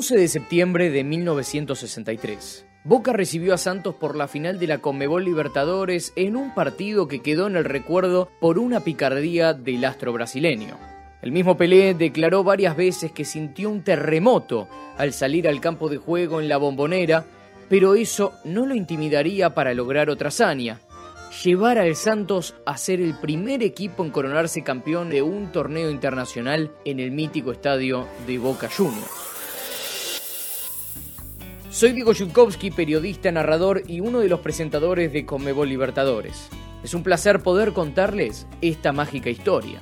[0.00, 5.26] 11 de septiembre de 1963, Boca recibió a Santos por la final de la Conmebol
[5.26, 10.78] Libertadores en un partido que quedó en el recuerdo por una picardía del astro brasileño.
[11.20, 15.98] El mismo Pelé declaró varias veces que sintió un terremoto al salir al campo de
[15.98, 17.26] juego en la bombonera,
[17.68, 20.80] pero eso no lo intimidaría para lograr otra hazaña,
[21.44, 26.70] llevar al Santos a ser el primer equipo en coronarse campeón de un torneo internacional
[26.86, 29.39] en el mítico estadio de Boca Juniors.
[31.70, 36.48] Soy Diego Yutkowski, periodista, narrador y uno de los presentadores de Conmebol Libertadores.
[36.82, 39.80] Es un placer poder contarles esta mágica historia.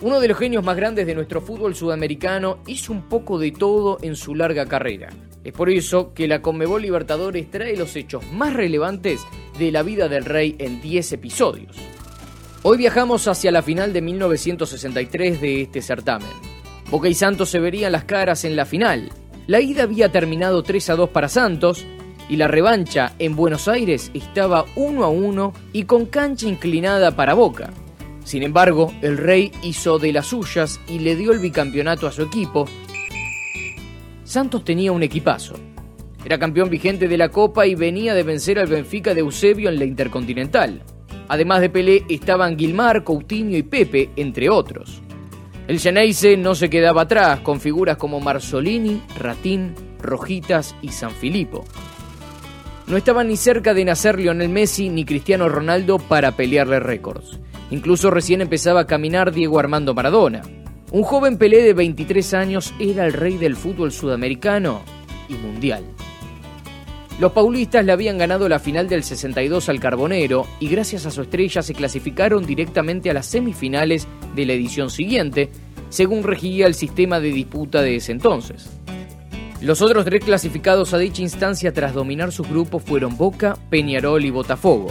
[0.00, 3.98] Uno de los genios más grandes de nuestro fútbol sudamericano hizo un poco de todo
[4.00, 5.08] en su larga carrera.
[5.42, 9.20] Es por eso que la Conmebol Libertadores trae los hechos más relevantes
[9.58, 11.76] de la vida del rey en 10 episodios.
[12.62, 16.30] Hoy viajamos hacia la final de 1963 de este certamen.
[16.92, 19.10] Boca y Santos se verían las caras en la final,
[19.48, 21.86] la ida había terminado 3 a 2 para Santos
[22.28, 27.32] y la revancha en Buenos Aires estaba 1 a 1 y con cancha inclinada para
[27.32, 27.70] Boca.
[28.24, 32.22] Sin embargo, el Rey hizo de las suyas y le dio el bicampeonato a su
[32.22, 32.66] equipo.
[34.22, 35.54] Santos tenía un equipazo.
[36.22, 39.78] Era campeón vigente de la Copa y venía de vencer al Benfica de Eusebio en
[39.78, 40.82] la Intercontinental.
[41.28, 45.00] Además de Pelé estaban Gilmar, Coutinho y Pepe, entre otros.
[45.68, 51.66] El Geneise no se quedaba atrás, con figuras como Marzolini, Ratín, Rojitas y San Filippo.
[52.86, 57.38] No estaban ni cerca de nacer Lionel Messi ni Cristiano Ronaldo para pelearle récords.
[57.70, 60.40] Incluso recién empezaba a caminar Diego Armando Maradona.
[60.90, 64.80] Un joven Pelé de 23 años era el rey del fútbol sudamericano
[65.28, 65.84] y mundial.
[67.18, 71.22] Los paulistas le habían ganado la final del 62 al Carbonero y gracias a su
[71.22, 75.50] estrella se clasificaron directamente a las semifinales de la edición siguiente,
[75.88, 78.70] según regía el sistema de disputa de ese entonces.
[79.60, 84.30] Los otros tres clasificados a dicha instancia tras dominar sus grupos fueron Boca, Peñarol y
[84.30, 84.86] Botafogo.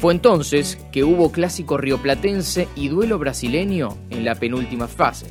[0.00, 5.26] Fue entonces que hubo clásico rioplatense y duelo brasileño en la penúltima fase.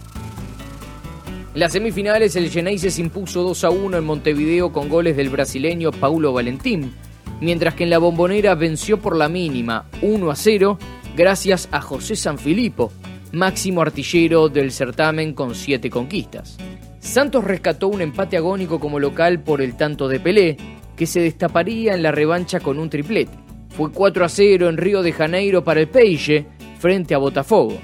[1.56, 5.30] En las semifinales el Geneise se impuso 2 a 1 en Montevideo con goles del
[5.30, 6.94] brasileño Paulo Valentín,
[7.40, 10.78] mientras que en la bombonera venció por la mínima 1 a 0
[11.16, 12.92] gracias a José Sanfilippo,
[13.32, 16.58] máximo artillero del certamen con 7 conquistas.
[17.00, 20.58] Santos rescató un empate agónico como local por el tanto de Pelé,
[20.98, 23.32] que se destaparía en la revancha con un triplete.
[23.70, 26.48] Fue 4 a 0 en Río de Janeiro para el Peixe
[26.80, 27.80] frente a Botafogo.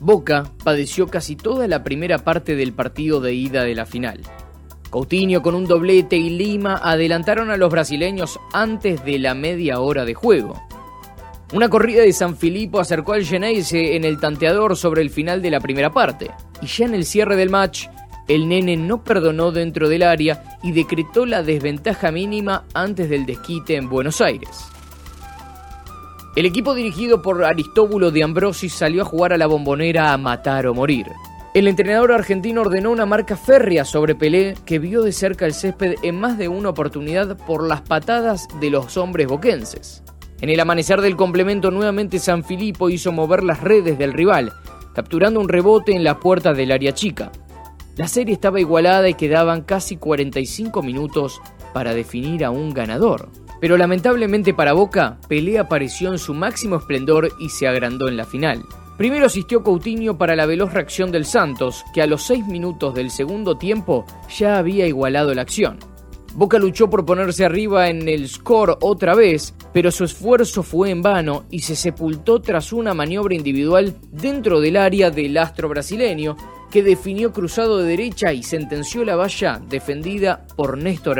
[0.00, 4.22] Boca padeció casi toda la primera parte del partido de ida de la final.
[4.88, 10.06] Coutinho con un doblete y Lima adelantaron a los brasileños antes de la media hora
[10.06, 10.60] de juego.
[11.52, 15.50] Una corrida de San Filipo acercó al Geneise en el tanteador sobre el final de
[15.50, 16.30] la primera parte,
[16.62, 17.88] y ya en el cierre del match,
[18.26, 23.76] el nene no perdonó dentro del área y decretó la desventaja mínima antes del desquite
[23.76, 24.70] en Buenos Aires.
[26.40, 30.66] El equipo dirigido por Aristóbulo de Ambrosi salió a jugar a la bombonera a matar
[30.68, 31.04] o morir.
[31.52, 35.96] El entrenador argentino ordenó una marca férrea sobre Pelé que vio de cerca el césped
[36.02, 40.02] en más de una oportunidad por las patadas de los hombres boquenses.
[40.40, 44.50] En el amanecer del complemento nuevamente San Filipo hizo mover las redes del rival,
[44.94, 47.32] capturando un rebote en la puerta del área chica.
[47.98, 51.38] La serie estaba igualada y quedaban casi 45 minutos
[51.74, 53.28] para definir a un ganador.
[53.60, 58.24] Pero lamentablemente para Boca, Pelé apareció en su máximo esplendor y se agrandó en la
[58.24, 58.64] final.
[58.96, 63.10] Primero asistió Coutinho para la veloz reacción del Santos, que a los 6 minutos del
[63.10, 65.78] segundo tiempo ya había igualado la acción.
[66.34, 71.02] Boca luchó por ponerse arriba en el score otra vez, pero su esfuerzo fue en
[71.02, 76.36] vano y se sepultó tras una maniobra individual dentro del área del astro brasileño,
[76.70, 81.18] que definió cruzado de derecha y sentenció la valla defendida por Néstor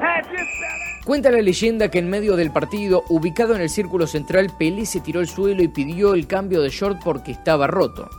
[0.00, 0.68] Herrera.
[1.04, 5.00] Cuenta la leyenda que en medio del partido, ubicado en el círculo central, Pelé se
[5.00, 8.10] tiró al suelo y pidió el cambio de short porque estaba roto.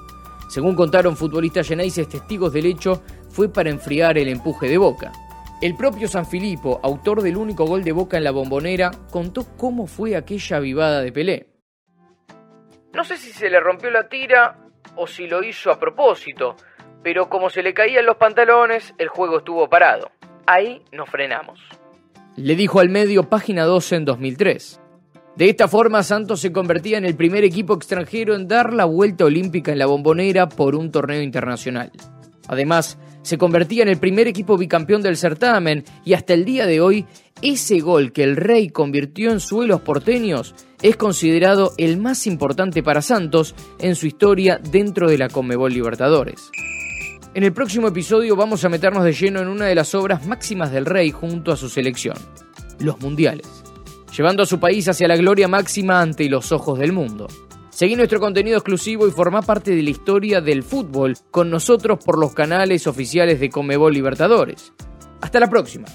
[0.50, 5.12] Según contaron futbolistas genaises testigos del hecho, fue para enfriar el empuje de Boca.
[5.62, 9.88] El propio San Filipo, autor del único gol de Boca en la bombonera, contó cómo
[9.88, 11.48] fue aquella vivada de Pelé.
[12.94, 14.58] No sé si se le rompió la tira
[14.96, 16.56] o si lo hizo a propósito,
[17.04, 20.12] pero como se le caían los pantalones, el juego estuvo parado.
[20.46, 21.60] Ahí nos frenamos
[22.40, 24.80] le dijo al medio Página 12 en 2003.
[25.36, 29.26] De esta forma, Santos se convertía en el primer equipo extranjero en dar la vuelta
[29.26, 31.92] olímpica en la bombonera por un torneo internacional.
[32.48, 36.81] Además, se convertía en el primer equipo bicampeón del certamen y hasta el día de
[36.81, 37.06] hoy,
[37.42, 43.01] ese gol que el Rey convirtió en suelos porteños es considerado el más importante para
[43.01, 46.51] Santos en su historia dentro de la Conmebol Libertadores.
[47.33, 50.71] En el próximo episodio vamos a meternos de lleno en una de las obras máximas
[50.71, 52.18] del Rey junto a su selección,
[52.80, 53.48] los Mundiales,
[54.16, 57.27] llevando a su país hacia la gloria máxima ante los ojos del mundo.
[57.80, 62.20] Seguí nuestro contenido exclusivo y forma parte de la historia del fútbol con nosotros por
[62.20, 64.74] los canales oficiales de Comebol Libertadores.
[65.22, 65.86] Hasta la próxima.